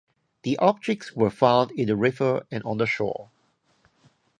[0.41, 3.29] The objects were found in the river and on the shore.